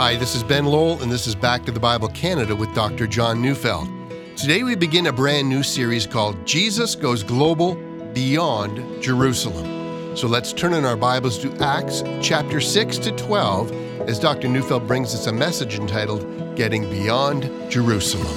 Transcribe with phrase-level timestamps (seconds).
[0.00, 3.08] Hi, this is Ben Lowell, and this is Back to the Bible Canada with Dr.
[3.08, 3.88] John Neufeld.
[4.36, 7.74] Today we begin a brand new series called Jesus Goes Global
[8.14, 10.16] Beyond Jerusalem.
[10.16, 13.72] So let's turn in our Bibles to Acts chapter 6 to 12
[14.08, 14.46] as Dr.
[14.46, 18.28] Neufeld brings us a message entitled Getting Beyond Jerusalem.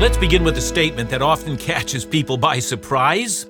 [0.00, 3.46] Let's begin with a statement that often catches people by surprise.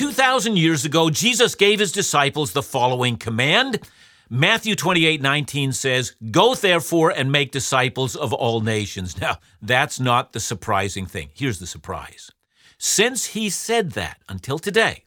[0.00, 3.86] 2,000 years ago, Jesus gave his disciples the following command.
[4.30, 9.20] Matthew 28 19 says, Go therefore and make disciples of all nations.
[9.20, 11.28] Now, that's not the surprising thing.
[11.34, 12.30] Here's the surprise.
[12.78, 15.04] Since he said that until today,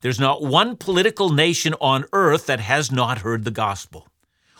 [0.00, 4.08] there's not one political nation on earth that has not heard the gospel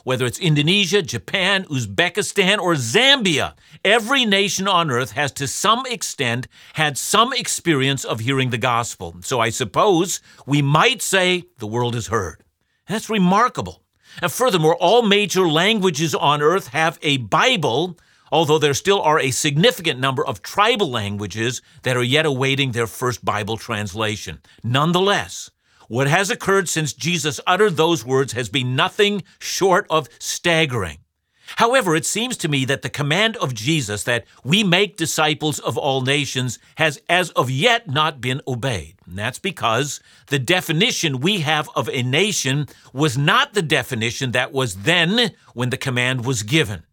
[0.05, 6.48] whether it's Indonesia, Japan, Uzbekistan, or Zambia, every nation on earth has to some extent
[6.75, 9.16] had some experience of hearing the gospel.
[9.20, 12.42] So I suppose we might say the world has heard.
[12.88, 13.83] That's remarkable.
[14.20, 17.98] And furthermore, all major languages on earth have a Bible,
[18.30, 22.86] although there still are a significant number of tribal languages that are yet awaiting their
[22.86, 24.41] first Bible translation.
[24.62, 25.50] Nonetheless,
[25.93, 30.97] what has occurred since Jesus uttered those words has been nothing short of staggering.
[31.57, 35.77] However, it seems to me that the command of Jesus that we make disciples of
[35.77, 38.95] all nations has as of yet not been obeyed.
[39.05, 44.51] And that's because the definition we have of a nation was not the definition that
[44.51, 46.85] was then when the command was given.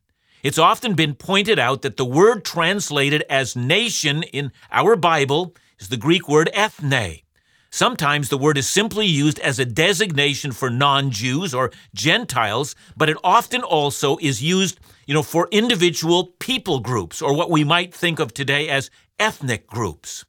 [0.43, 5.87] It's often been pointed out that the word translated as nation in our Bible is
[5.87, 7.21] the Greek word ethne.
[7.71, 13.17] Sometimes the word is simply used as a designation for non-Jews or Gentiles, but it
[13.23, 18.19] often also is used, you know, for individual people groups or what we might think
[18.19, 20.25] of today as ethnic groups.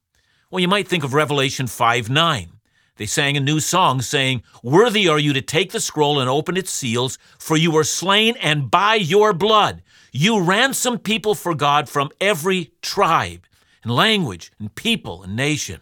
[0.50, 2.52] Well, you might think of Revelation 5 9.
[2.96, 6.58] They sang a new song saying, Worthy are you to take the scroll and open
[6.58, 11.88] its seals, for you were slain, and by your blood you ransomed people for God
[11.88, 13.46] from every tribe
[13.82, 15.80] and language and people and nation.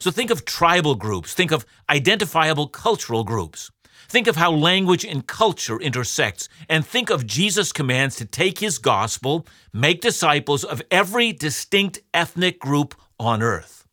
[0.00, 3.70] So think of tribal groups, think of identifiable cultural groups.
[4.08, 8.78] Think of how language and culture intersects, and think of Jesus' commands to take his
[8.78, 13.86] gospel, make disciples of every distinct ethnic group on earth.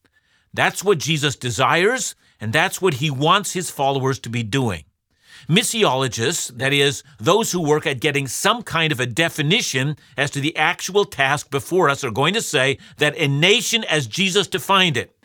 [0.53, 4.85] That's what Jesus desires, and that's what he wants his followers to be doing.
[5.47, 10.39] Missiologists, that is, those who work at getting some kind of a definition as to
[10.39, 14.97] the actual task before us, are going to say that a nation as Jesus defined
[14.97, 15.16] it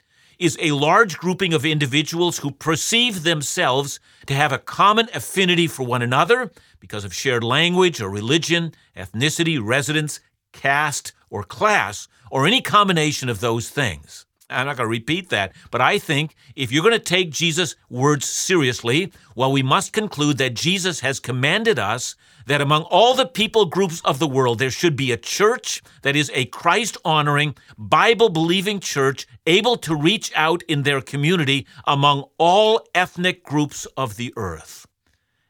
[0.43, 5.85] is a large grouping of individuals who perceive themselves to have a common affinity for
[5.85, 10.19] one another because of shared language or religion, ethnicity, residence,
[10.53, 14.27] caste, or class, or any combination of those things.
[14.53, 17.77] I'm not going to repeat that, but I think if you're going to take Jesus'
[17.89, 22.15] words seriously, well, we must conclude that Jesus has commanded us
[22.47, 26.17] that among all the people groups of the world, there should be a church that
[26.17, 32.25] is a Christ honoring, Bible believing church able to reach out in their community among
[32.39, 34.87] all ethnic groups of the earth.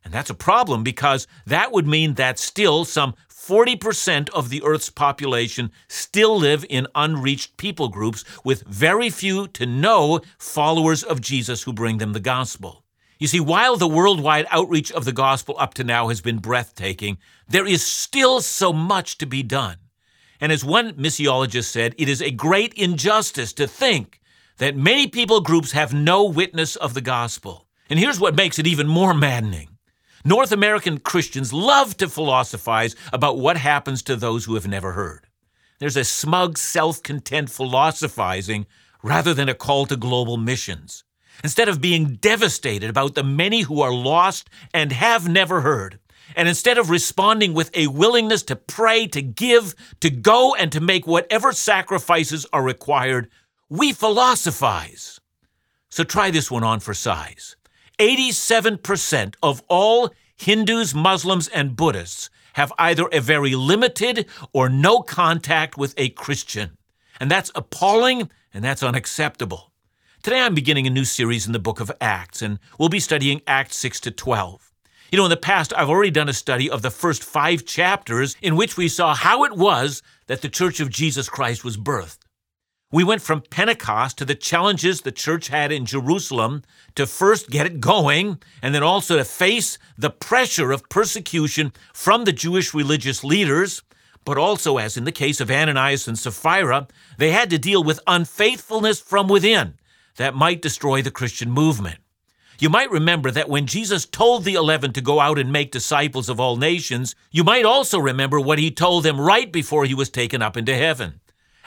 [0.05, 4.89] And that's a problem because that would mean that still some 40% of the Earth's
[4.89, 11.65] population still live in unreached people groups with very few to no followers of Jesus
[11.65, 12.85] who bring them the gospel.
[13.19, 17.19] You see, while the worldwide outreach of the gospel up to now has been breathtaking,
[17.49, 19.79] there is still so much to be done.
[20.41, 24.21] And as one missiologist said, it is a great injustice to think
[24.59, 27.67] that many people groups have no witness of the gospel.
[27.91, 29.72] And here's what makes it even more maddening.
[30.25, 35.27] North American Christians love to philosophize about what happens to those who have never heard.
[35.81, 38.67] There's a smug, self content philosophizing
[39.03, 41.03] rather than a call to global missions.
[41.43, 45.99] Instead of being devastated about the many who are lost and have never heard,
[46.37, 50.81] and instead of responding with a willingness to pray, to give, to go, and to
[50.81, 53.29] make whatever sacrifices are required,
[53.69, 55.19] we philosophize.
[55.91, 57.57] So try this one on for size.
[57.99, 65.77] 87% of all Hindus, Muslims, and Buddhists have either a very limited or no contact
[65.77, 66.77] with a Christian.
[67.21, 69.73] And that's appalling and that's unacceptable.
[70.23, 73.43] Today I'm beginning a new series in the book of Acts, and we'll be studying
[73.47, 74.73] Acts 6 to 12.
[75.11, 78.37] You know, in the past, I've already done a study of the first five chapters
[78.41, 82.19] in which we saw how it was that the Church of Jesus Christ was birthed.
[82.93, 86.63] We went from Pentecost to the challenges the church had in Jerusalem
[86.95, 92.25] to first get it going and then also to face the pressure of persecution from
[92.25, 93.83] the Jewish religious leaders.
[94.27, 96.87] But also, as in the case of Ananias and Sapphira,
[97.17, 99.79] they had to deal with unfaithfulness from within
[100.17, 101.99] that might destroy the Christian movement.
[102.59, 106.29] You might remember that when Jesus told the eleven to go out and make disciples
[106.29, 110.11] of all nations, you might also remember what he told them right before he was
[110.11, 111.21] taken up into heaven.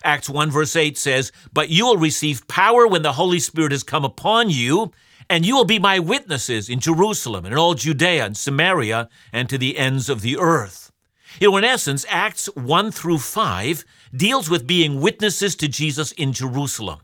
[0.05, 3.83] Acts 1 verse 8 says, But you will receive power when the Holy Spirit has
[3.83, 4.91] come upon you,
[5.29, 9.49] and you will be my witnesses in Jerusalem and in all Judea and Samaria and
[9.49, 10.91] to the ends of the earth.
[11.39, 13.83] You know, in essence, Acts 1 through 5
[14.15, 16.99] deals with being witnesses to Jesus in Jerusalem.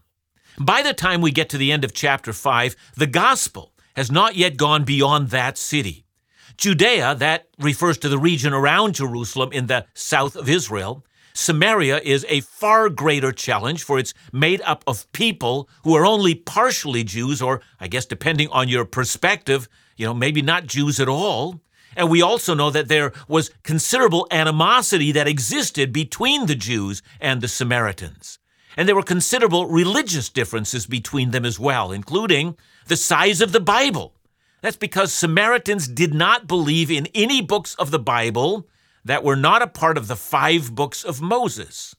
[0.59, 4.35] By the time we get to the end of chapter 5, the gospel has not
[4.35, 6.05] yet gone beyond that city.
[6.57, 12.25] Judea, that refers to the region around Jerusalem in the south of Israel, Samaria is
[12.29, 17.41] a far greater challenge, for it's made up of people who are only partially Jews,
[17.41, 19.67] or I guess depending on your perspective,
[19.97, 21.61] you know, maybe not Jews at all.
[21.95, 27.41] And we also know that there was considerable animosity that existed between the Jews and
[27.41, 28.39] the Samaritans.
[28.77, 32.57] And there were considerable religious differences between them as well, including
[32.87, 34.13] the size of the Bible.
[34.61, 38.67] That's because Samaritans did not believe in any books of the Bible
[39.03, 41.95] that were not a part of the five books of Moses.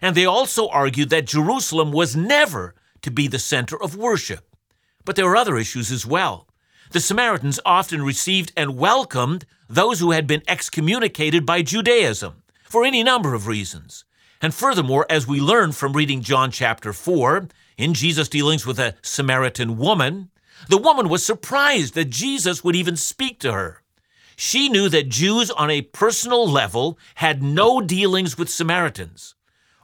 [0.00, 4.56] And they also argued that Jerusalem was never to be the center of worship.
[5.04, 6.48] But there were other issues as well.
[6.90, 13.02] The Samaritans often received and welcomed those who had been excommunicated by Judaism for any
[13.02, 14.04] number of reasons.
[14.40, 18.94] And furthermore, as we learn from reading John chapter 4, in Jesus' dealings with a
[19.02, 20.30] Samaritan woman,
[20.68, 23.81] the woman was surprised that Jesus would even speak to her.
[24.36, 29.34] She knew that Jews on a personal level had no dealings with Samaritans.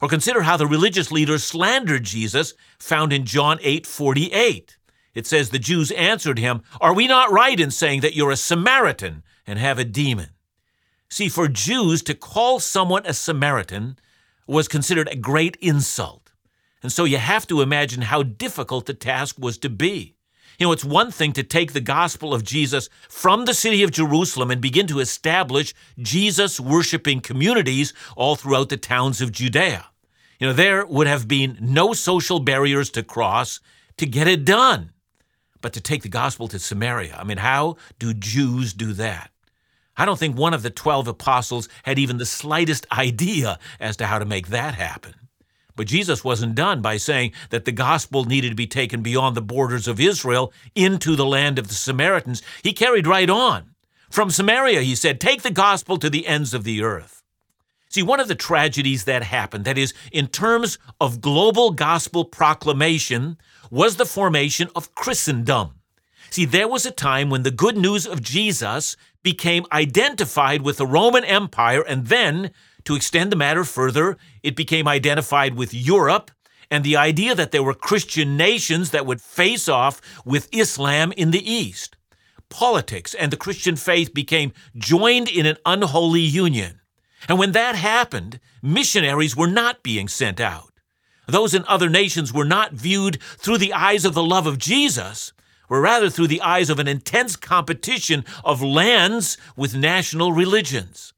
[0.00, 4.76] Or consider how the religious leaders slandered Jesus, found in John 8 48.
[5.14, 8.36] It says, The Jews answered him, Are we not right in saying that you're a
[8.36, 10.28] Samaritan and have a demon?
[11.08, 13.98] See, for Jews to call someone a Samaritan
[14.46, 16.32] was considered a great insult.
[16.82, 20.14] And so you have to imagine how difficult the task was to be.
[20.58, 23.92] You know, it's one thing to take the gospel of Jesus from the city of
[23.92, 29.86] Jerusalem and begin to establish Jesus worshiping communities all throughout the towns of Judea.
[30.40, 33.60] You know, there would have been no social barriers to cross
[33.98, 34.90] to get it done.
[35.60, 39.30] But to take the gospel to Samaria, I mean, how do Jews do that?
[39.96, 44.06] I don't think one of the 12 apostles had even the slightest idea as to
[44.06, 45.14] how to make that happen.
[45.78, 49.40] But Jesus wasn't done by saying that the gospel needed to be taken beyond the
[49.40, 52.42] borders of Israel into the land of the Samaritans.
[52.64, 53.76] He carried right on.
[54.10, 57.22] From Samaria, he said, take the gospel to the ends of the earth.
[57.88, 63.38] See, one of the tragedies that happened, that is, in terms of global gospel proclamation,
[63.70, 65.74] was the formation of Christendom.
[66.28, 70.86] See, there was a time when the good news of Jesus became identified with the
[70.86, 72.50] Roman Empire and then
[72.84, 76.30] to extend the matter further, it became identified with Europe
[76.70, 81.30] and the idea that there were Christian nations that would face off with Islam in
[81.30, 81.96] the East.
[82.50, 86.80] Politics and the Christian faith became joined in an unholy union.
[87.28, 90.72] And when that happened, missionaries were not being sent out.
[91.26, 95.32] Those in other nations were not viewed through the eyes of the love of Jesus,
[95.68, 101.12] but rather through the eyes of an intense competition of lands with national religions.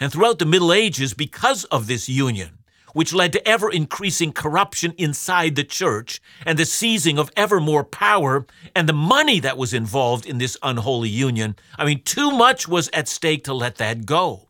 [0.00, 2.58] And throughout the Middle Ages, because of this union,
[2.94, 7.84] which led to ever increasing corruption inside the church and the seizing of ever more
[7.84, 11.56] power and the money that was involved in this unholy union.
[11.76, 14.48] I mean, too much was at stake to let that go.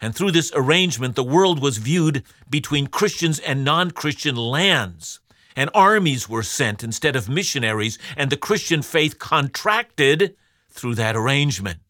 [0.00, 5.18] And through this arrangement, the world was viewed between Christians and non Christian lands.
[5.56, 10.36] And armies were sent instead of missionaries, and the Christian faith contracted
[10.70, 11.87] through that arrangement.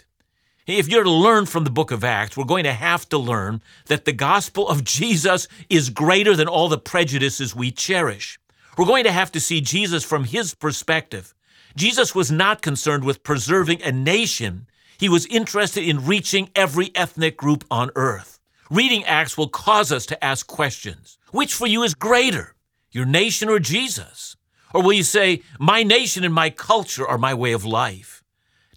[0.69, 3.63] If you're to learn from the book of Acts, we're going to have to learn
[3.87, 8.39] that the gospel of Jesus is greater than all the prejudices we cherish.
[8.77, 11.35] We're going to have to see Jesus from his perspective.
[11.75, 14.67] Jesus was not concerned with preserving a nation,
[14.99, 18.39] he was interested in reaching every ethnic group on earth.
[18.71, 21.17] Reading Acts will cause us to ask questions.
[21.31, 22.57] Which for you is greater,
[22.91, 24.37] your nation or Jesus?
[24.75, 28.18] Or will you say, My nation and my culture are my way of life?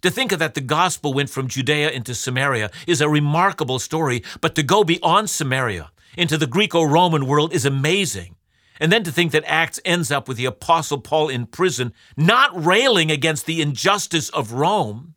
[0.02, 4.24] To think of that the gospel went from Judea into Samaria is a remarkable story,
[4.40, 8.34] but to go beyond Samaria into the Greco Roman world is amazing.
[8.80, 12.50] And then to think that Acts ends up with the Apostle Paul in prison, not
[12.52, 15.14] railing against the injustice of Rome,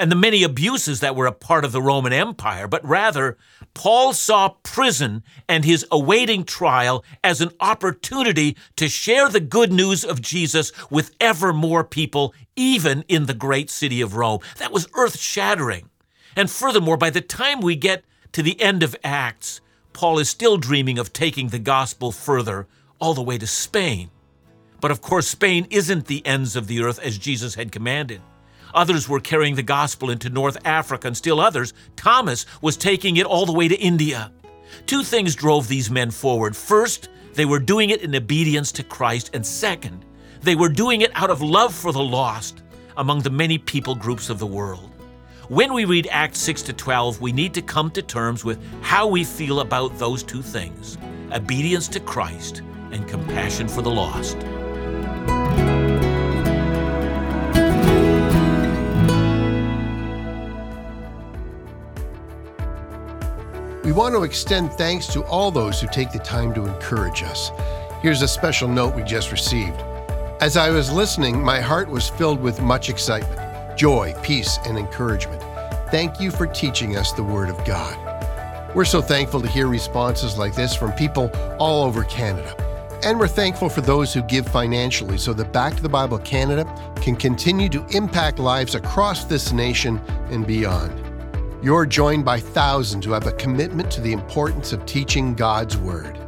[0.00, 3.36] and the many abuses that were a part of the Roman Empire, but rather,
[3.74, 10.02] Paul saw prison and his awaiting trial as an opportunity to share the good news
[10.02, 14.40] of Jesus with ever more people, even in the great city of Rome.
[14.56, 15.90] That was earth shattering.
[16.34, 18.02] And furthermore, by the time we get
[18.32, 19.60] to the end of Acts,
[19.92, 22.66] Paul is still dreaming of taking the gospel further,
[22.98, 24.10] all the way to Spain.
[24.80, 28.22] But of course, Spain isn't the ends of the earth as Jesus had commanded.
[28.74, 33.26] Others were carrying the gospel into North Africa, and still others, Thomas, was taking it
[33.26, 34.32] all the way to India.
[34.86, 36.56] Two things drove these men forward.
[36.56, 40.04] First, they were doing it in obedience to Christ, and second,
[40.42, 42.62] they were doing it out of love for the lost
[42.96, 44.90] among the many people groups of the world.
[45.48, 49.06] When we read Acts 6 to 12, we need to come to terms with how
[49.08, 50.96] we feel about those two things
[51.32, 52.62] obedience to Christ
[52.92, 54.36] and compassion for the lost.
[63.90, 67.50] We want to extend thanks to all those who take the time to encourage us.
[68.00, 69.80] Here's a special note we just received.
[70.40, 75.42] As I was listening, my heart was filled with much excitement, joy, peace, and encouragement.
[75.90, 78.76] Thank you for teaching us the Word of God.
[78.76, 81.28] We're so thankful to hear responses like this from people
[81.58, 82.54] all over Canada.
[83.02, 86.64] And we're thankful for those who give financially so that Back to the Bible Canada
[87.02, 90.99] can continue to impact lives across this nation and beyond.
[91.62, 96.18] You're joined by thousands who have a commitment to the importance of teaching God's Word.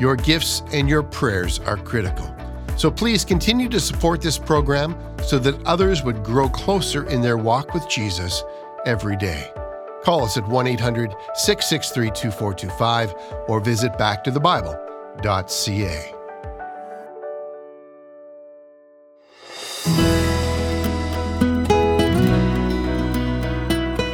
[0.00, 2.34] Your gifts and your prayers are critical.
[2.76, 7.38] So please continue to support this program so that others would grow closer in their
[7.38, 8.42] walk with Jesus
[8.84, 9.52] every day.
[10.02, 13.14] Call us at 1 800 663 2425
[13.46, 16.21] or visit backtothebible.ca.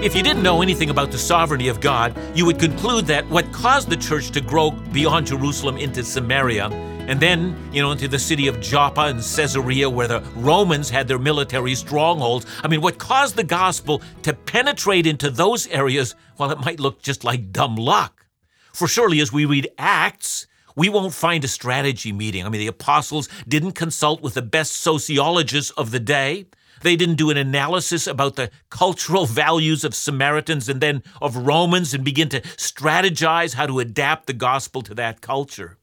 [0.01, 3.51] If you didn't know anything about the sovereignty of God, you would conclude that what
[3.53, 8.19] caused the church to grow beyond Jerusalem into Samaria, and then, you know, into the
[8.19, 12.47] city of Joppa and Caesarea, where the Romans had their military strongholds.
[12.63, 17.03] I mean, what caused the gospel to penetrate into those areas, well, it might look
[17.03, 18.25] just like dumb luck.
[18.73, 22.47] For surely, as we read Acts, we won't find a strategy meeting.
[22.47, 26.47] I mean, the apostles didn't consult with the best sociologists of the day.
[26.83, 31.93] They didn't do an analysis about the cultural values of Samaritans and then of Romans
[31.95, 35.79] and begin to strategize how to adapt the gospel to that culture.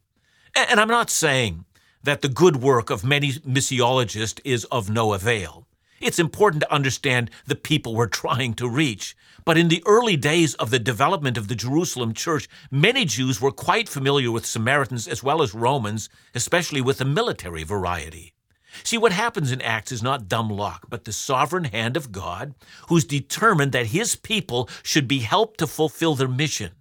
[0.55, 1.65] And I'm not saying
[2.03, 5.67] that the good work of many missiologists is of no avail.
[5.99, 9.17] It's important to understand the people we're trying to reach.
[9.43, 13.51] But in the early days of the development of the Jerusalem church, many Jews were
[13.51, 18.34] quite familiar with Samaritans as well as Romans, especially with the military variety.
[18.83, 22.55] See, what happens in Acts is not dumb luck, but the sovereign hand of God,
[22.89, 26.71] who's determined that his people should be helped to fulfill their mission.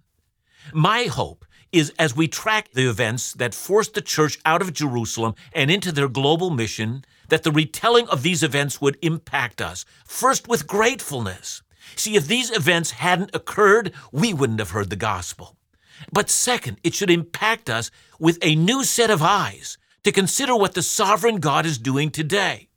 [0.73, 5.35] My hope is as we track the events that forced the church out of Jerusalem
[5.53, 10.47] and into their global mission, that the retelling of these events would impact us, first
[10.47, 11.61] with gratefulness.
[11.95, 15.57] See, if these events hadn't occurred, we wouldn't have heard the gospel.
[16.11, 20.75] But second, it should impact us with a new set of eyes to consider what
[20.75, 22.69] the sovereign God is doing today.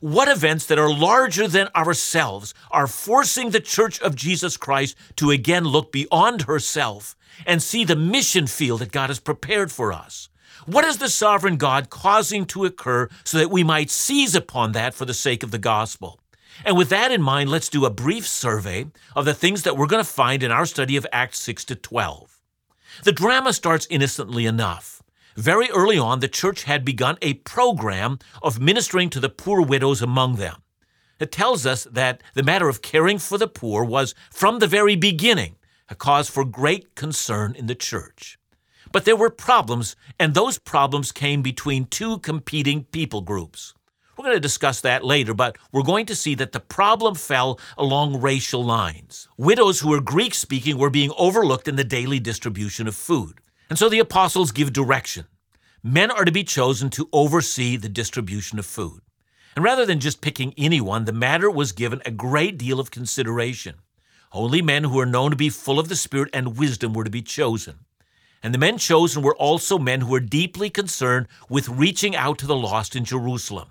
[0.00, 5.30] What events that are larger than ourselves are forcing the Church of Jesus Christ to
[5.30, 10.28] again look beyond herself and see the mission field that God has prepared for us?
[10.66, 14.92] What is the sovereign God causing to occur so that we might seize upon that
[14.92, 16.20] for the sake of the gospel?
[16.66, 18.86] And with that in mind, let's do a brief survey
[19.16, 21.76] of the things that we're going to find in our study of Acts 6 to
[21.76, 22.42] 12.
[23.04, 24.93] The drama starts innocently enough.
[25.36, 30.00] Very early on, the church had begun a program of ministering to the poor widows
[30.00, 30.62] among them.
[31.18, 34.94] It tells us that the matter of caring for the poor was, from the very
[34.94, 35.56] beginning,
[35.88, 38.38] a cause for great concern in the church.
[38.92, 43.74] But there were problems, and those problems came between two competing people groups.
[44.16, 47.58] We're going to discuss that later, but we're going to see that the problem fell
[47.76, 49.28] along racial lines.
[49.36, 53.40] Widows who were Greek speaking were being overlooked in the daily distribution of food.
[53.68, 55.26] And so the apostles give direction.
[55.82, 59.00] Men are to be chosen to oversee the distribution of food.
[59.56, 63.76] And rather than just picking anyone, the matter was given a great deal of consideration.
[64.32, 67.10] Only men who are known to be full of the Spirit and wisdom were to
[67.10, 67.80] be chosen.
[68.42, 72.46] And the men chosen were also men who were deeply concerned with reaching out to
[72.46, 73.68] the lost in Jerusalem.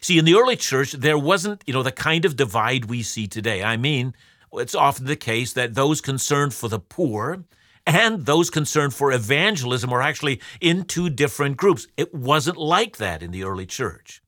[0.00, 3.26] See, in the early church, there wasn't, you know, the kind of divide we see
[3.26, 3.62] today.
[3.62, 4.14] I mean,
[4.52, 7.44] it's often the case that those concerned for the poor
[7.88, 11.86] and those concerned for evangelism were actually in two different groups.
[11.96, 14.20] It wasn't like that in the early church.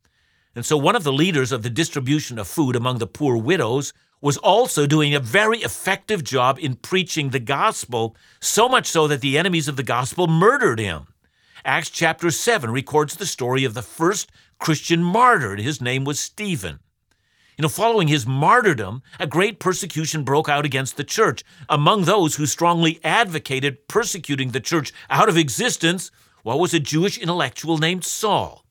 [0.57, 3.93] And so one of the leaders of the distribution of food among the poor widows
[4.23, 9.21] was also doing a very effective job in preaching the gospel, so much so that
[9.21, 11.09] the enemies of the gospel murdered him.
[11.63, 15.57] Acts chapter 7 records the story of the first Christian martyr.
[15.57, 16.81] His name was Stephen.
[17.61, 21.45] You know, following his martyrdom, a great persecution broke out against the church.
[21.69, 26.11] Among those who strongly advocated persecuting the church out of existence,
[26.43, 28.65] was a Jewish intellectual named Saul.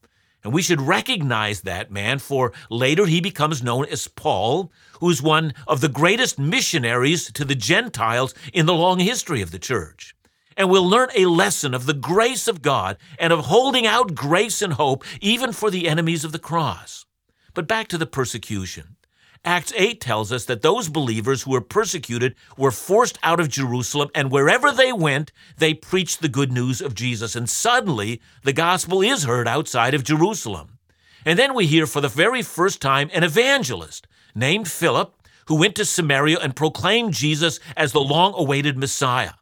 [0.44, 5.54] And we should recognize that man, for later he becomes known as Paul, who's one
[5.68, 10.16] of the greatest missionaries to the Gentiles in the long history of the church.
[10.58, 14.64] And we'll learn a lesson of the grace of God and of holding out grace
[14.64, 17.06] and hope even for the enemies of the cross.
[17.54, 18.96] But back to the persecution.
[19.46, 24.10] Acts 8 tells us that those believers who were persecuted were forced out of Jerusalem,
[24.14, 27.36] and wherever they went, they preached the good news of Jesus.
[27.38, 30.78] And suddenly, the gospel is heard outside of Jerusalem.
[31.26, 35.16] And then we hear for the very first time an evangelist named Philip
[35.48, 39.34] who went to Samaria and proclaimed Jesus as the long awaited Messiah.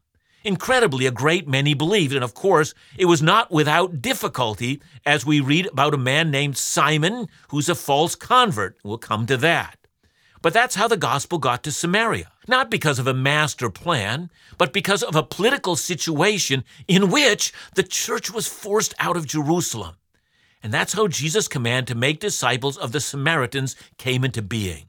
[0.47, 5.41] Incredibly, a great many believed, and of course, it was not without difficulty as we
[5.41, 8.77] read about a man named Simon who's a false convert.
[8.81, 9.77] We'll come to that.
[10.41, 12.31] But that's how the gospel got to Samaria.
[12.47, 17.83] Not because of a master plan, but because of a political situation in which the
[17.83, 19.97] church was forced out of Jerusalem.
[20.63, 24.85] And that's how Jesus' command to make disciples of the Samaritans came into being.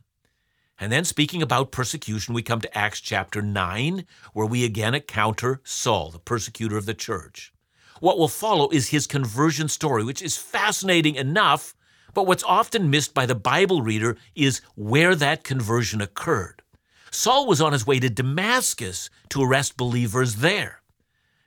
[0.80, 5.60] And then, speaking about persecution, we come to Acts chapter 9, where we again encounter
[5.64, 7.52] Saul, the persecutor of the church.
[8.00, 11.74] What will follow is his conversion story, which is fascinating enough
[12.14, 16.62] but what's often missed by the Bible reader is where that conversion occurred.
[17.10, 20.82] Saul was on his way to Damascus to arrest believers there.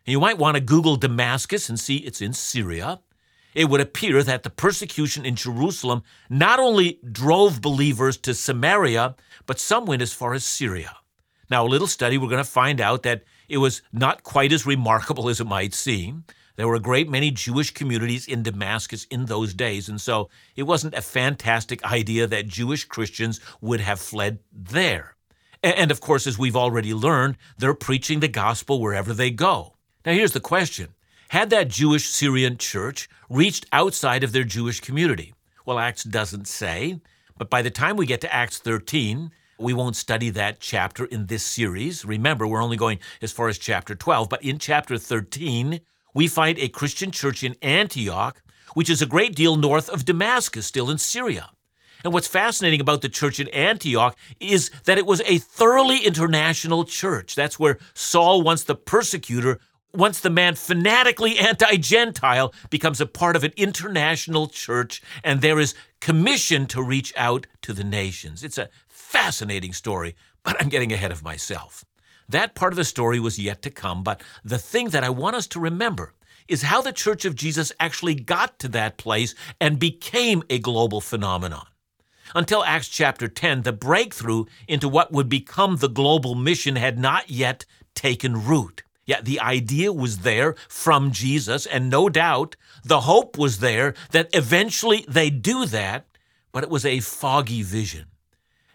[0.06, 3.02] And you might want to Google Damascus and see it's in Syria.
[3.53, 9.15] It would appear that the persecution in Jerusalem not only drove believers to Samaria,
[9.46, 10.98] but some went as far as Syria.
[11.50, 14.65] Now, a little study, we're going to find out that it was not quite as
[14.65, 16.24] remarkable as it might seem.
[16.55, 20.63] There were a great many Jewish communities in Damascus in those days, and so it
[20.63, 25.15] wasn't a fantastic idea that Jewish Christians would have fled there.
[25.63, 29.75] And of course, as we've already learned, they're preaching the gospel wherever they go.
[30.05, 30.89] Now, here's the question
[31.32, 35.34] Had that Jewish Syrian church reached outside of their Jewish community?
[35.66, 37.00] Well, Acts doesn't say,
[37.38, 41.28] but by the time we get to Acts 13, we won't study that chapter in
[41.28, 42.04] this series.
[42.04, 45.80] Remember, we're only going as far as chapter 12, but in chapter 13,
[46.13, 50.65] we find a Christian church in Antioch, which is a great deal north of Damascus,
[50.67, 51.52] still in Syria.
[52.04, 56.84] And what's fascinating about the church in Antioch is that it was a thoroughly international
[56.84, 57.36] church.
[57.36, 59.60] That's where Saul, once the persecutor,
[59.93, 65.60] once the man fanatically anti Gentile, becomes a part of an international church, and there
[65.60, 68.43] is commission to reach out to the nations.
[68.43, 71.86] It's a fascinating story, but I'm getting ahead of myself.
[72.30, 75.36] That part of the story was yet to come, but the thing that I want
[75.36, 76.13] us to remember
[76.47, 81.01] is how the Church of Jesus actually got to that place and became a global
[81.01, 81.65] phenomenon.
[82.34, 87.30] Until Acts chapter 10, the breakthrough into what would become the global mission had not
[87.30, 88.84] yet taken root.
[89.12, 94.30] Yet the idea was there from Jesus, and no doubt the hope was there that
[94.32, 96.06] eventually they'd do that,
[96.54, 98.06] but it was a foggy vision.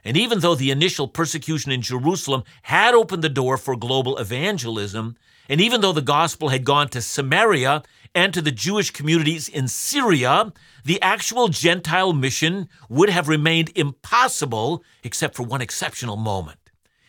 [0.04, 5.16] And even though the initial persecution in Jerusalem had opened the door for global evangelism,
[5.48, 7.82] and even though the gospel had gone to Samaria
[8.14, 10.52] and to the Jewish communities in Syria,
[10.84, 16.58] the actual Gentile mission would have remained impossible except for one exceptional moment.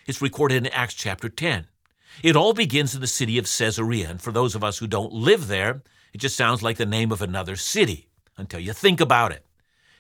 [0.06, 1.68] It's recorded in Acts chapter 10.
[2.24, 5.14] It all begins in the city of Caesarea, and for those of us who don't
[5.14, 5.82] live there,
[6.14, 9.46] it just sounds like the name of another city until you think about it.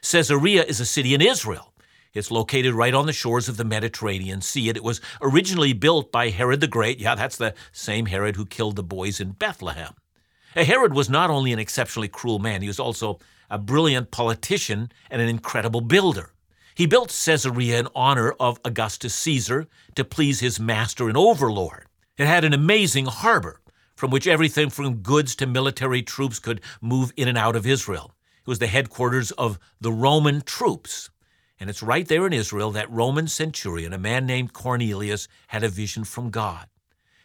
[0.01, 1.73] Caesarea is a city in Israel.
[2.13, 6.11] It's located right on the shores of the Mediterranean Sea, and it was originally built
[6.11, 6.99] by Herod the Great.
[6.99, 9.93] Yeah, that's the same Herod who killed the boys in Bethlehem.
[10.55, 15.21] Herod was not only an exceptionally cruel man, he was also a brilliant politician and
[15.21, 16.31] an incredible builder.
[16.73, 21.86] He built Caesarea in honor of Augustus Caesar to please his master and overlord.
[22.17, 23.61] It had an amazing harbor
[23.95, 28.13] from which everything from goods to military troops could move in and out of Israel.
[28.41, 31.09] It was the headquarters of the Roman troops.
[31.59, 35.69] And it's right there in Israel that Roman centurion, a man named Cornelius, had a
[35.69, 36.67] vision from God.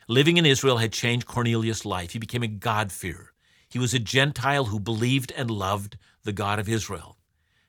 [0.09, 2.13] Living in Israel had changed Cornelius' life.
[2.13, 3.33] He became a God-fearer.
[3.69, 7.17] He was a Gentile who believed and loved the God of Israel.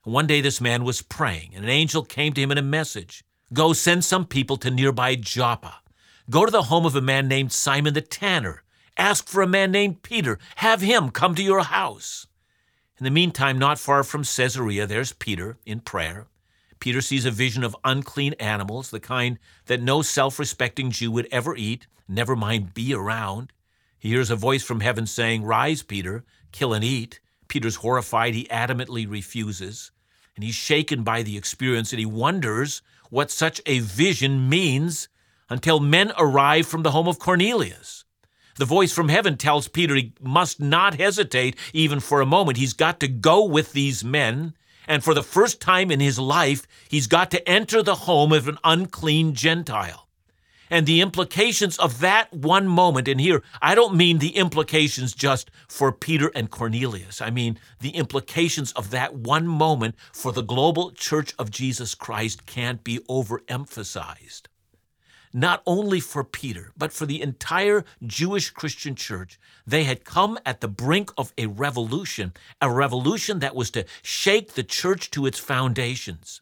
[0.04, 2.62] And one day this man was praying, and an angel came to him in a
[2.62, 5.83] message Go send some people to nearby Joppa.
[6.30, 8.64] Go to the home of a man named Simon the tanner.
[8.98, 10.40] Ask for a man named Peter.
[10.58, 12.28] Have him come to your house.
[12.98, 16.28] In the meantime, not far from Caesarea, there's Peter in prayer.
[16.80, 21.28] Peter sees a vision of unclean animals, the kind that no self respecting Jew would
[21.32, 23.52] ever eat, never mind be around.
[24.00, 27.20] He hears a voice from heaven saying, Rise, Peter, kill and eat.
[27.48, 28.34] Peter's horrified.
[28.34, 29.92] He adamantly refuses.
[30.36, 35.08] And he's shaken by the experience and he wonders what such a vision means
[35.54, 38.04] until men arrive from the home of Cornelius.
[38.58, 42.58] The voice from heaven tells Peter he must not hesitate even for a moment.
[42.58, 44.56] He's got to go with these men,
[44.88, 48.48] and for the first time in his life, he's got to enter the home of
[48.48, 50.08] an unclean Gentile.
[50.72, 55.52] And the implications of that one moment, and here, I don't mean the implications just
[55.68, 57.22] for Peter and Cornelius.
[57.22, 62.48] I mean the implications of that one moment for the global church of Jesus Christ
[62.48, 64.48] can't be overemphasized
[65.34, 69.40] not only for Peter, but for the entire Jewish Christian church.
[69.66, 74.54] They had come at the brink of a revolution, a revolution that was to shake
[74.54, 76.42] the church to its foundations.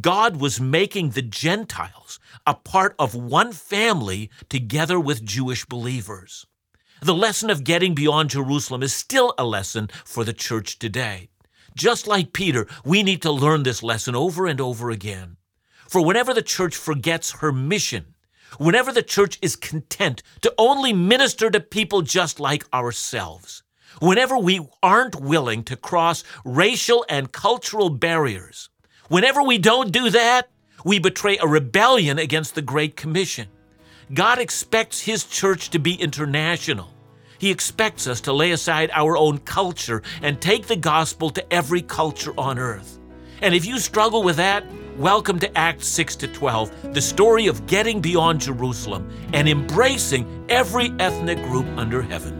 [0.00, 6.46] God was making the Gentiles a part of one family together with Jewish believers.
[7.00, 11.28] The lesson of getting beyond Jerusalem is still a lesson for the church today.
[11.76, 15.36] Just like Peter, we need to learn this lesson over and over again.
[15.88, 18.14] For whenever the church forgets her mission,
[18.56, 23.62] whenever the church is content to only minister to people just like ourselves,
[24.00, 28.70] whenever we aren't willing to cross racial and cultural barriers,
[29.08, 30.48] whenever we don't do that,
[30.84, 33.48] we betray a rebellion against the Great Commission.
[34.14, 36.94] God expects His church to be international.
[37.38, 41.82] He expects us to lay aside our own culture and take the gospel to every
[41.82, 42.97] culture on earth.
[43.40, 44.64] And if you struggle with that,
[44.96, 50.92] welcome to Acts 6 to 12, the story of getting beyond Jerusalem and embracing every
[50.98, 52.34] ethnic group under heaven.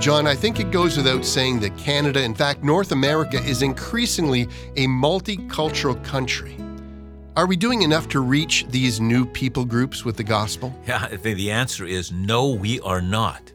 [0.00, 4.42] John, I think it goes without saying that Canada, in fact, North America, is increasingly
[4.76, 6.56] a multicultural country.
[7.36, 10.72] Are we doing enough to reach these new people groups with the gospel?
[10.86, 13.52] Yeah, I think the answer is no, we are not.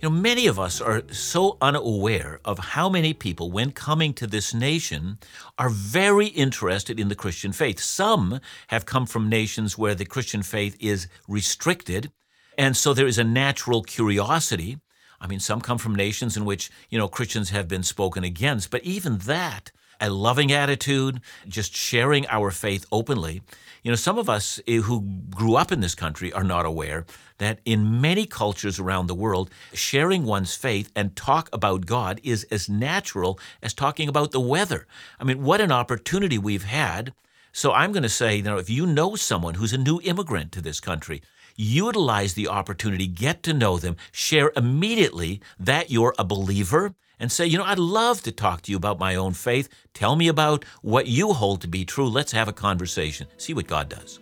[0.00, 4.26] You know, many of us are so unaware of how many people, when coming to
[4.26, 5.18] this nation,
[5.58, 7.78] are very interested in the Christian faith.
[7.80, 12.10] Some have come from nations where the Christian faith is restricted,
[12.56, 14.78] and so there is a natural curiosity.
[15.20, 18.70] I mean, some come from nations in which, you know, Christians have been spoken against,
[18.70, 23.42] but even that, a loving attitude, just sharing our faith openly.
[23.82, 27.06] You know, some of us eh, who grew up in this country are not aware
[27.38, 32.44] that in many cultures around the world, sharing one's faith and talk about God is
[32.50, 34.86] as natural as talking about the weather.
[35.18, 37.14] I mean, what an opportunity we've had.
[37.52, 40.52] So I'm going to say, you know, if you know someone who's a new immigrant
[40.52, 41.22] to this country,
[41.56, 47.46] utilize the opportunity, get to know them, share immediately that you're a believer and say,
[47.46, 49.68] you know, I'd love to talk to you about my own faith.
[49.94, 52.08] Tell me about what you hold to be true.
[52.08, 53.28] Let's have a conversation.
[53.36, 54.18] See what God does.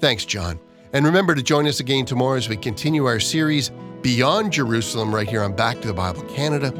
[0.00, 0.58] Thanks, John.
[0.92, 3.70] And remember to join us again tomorrow as we continue our series
[4.02, 6.72] Beyond Jerusalem right here on Back to the Bible Canada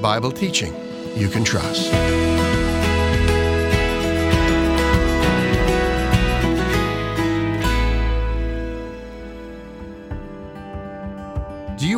[0.00, 0.74] Bible teaching
[1.16, 2.35] you can trust.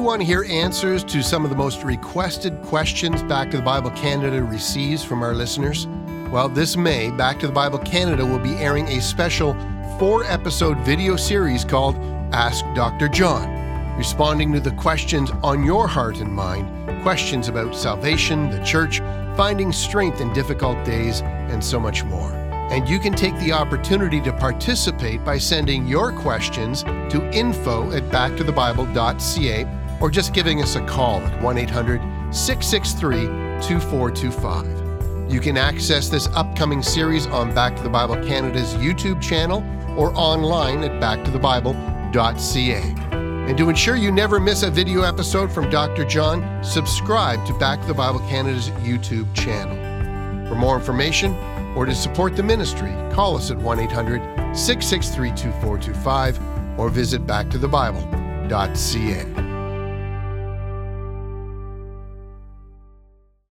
[0.08, 3.90] Want to hear answers to some of the most requested questions Back to the Bible
[3.90, 5.86] Canada receives from our listeners?
[6.32, 9.52] Well, this May, Back to the Bible Canada will be airing a special
[9.98, 11.94] four episode video series called
[12.32, 13.08] Ask Dr.
[13.08, 19.00] John, responding to the questions on your heart and mind questions about salvation, the church,
[19.36, 22.32] finding strength in difficult days, and so much more.
[22.70, 28.04] And you can take the opportunity to participate by sending your questions to info at
[28.04, 32.00] backtothebible.ca or just giving us a call at 1 800
[32.34, 33.26] 663
[33.66, 35.32] 2425.
[35.32, 39.64] You can access this upcoming series on Back to the Bible Canada's YouTube channel
[39.98, 42.94] or online at backtothebible.ca.
[43.48, 46.04] And to ensure you never miss a video episode from Dr.
[46.04, 49.76] John, subscribe to Back to the Bible Canada's YouTube channel.
[50.48, 51.34] For more information
[51.76, 59.38] or to support the ministry, call us at 1 800 663 2425 or visit backtothebible.ca.